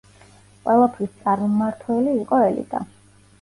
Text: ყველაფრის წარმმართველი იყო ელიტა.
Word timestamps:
ყველაფრის 0.61 1.11
წარმმართველი 1.25 2.17
იყო 2.23 2.41
ელიტა. 2.47 2.83